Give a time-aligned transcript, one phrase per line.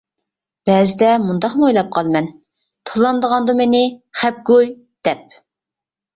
[0.69, 2.31] بەزىدە مۇنداقمۇ ئويلاپ قالىمەن:
[2.91, 3.83] تىللامدىغاندۇ مېنى،
[4.23, 4.75] خەپ گۇي.
[5.11, 5.39] دەپ.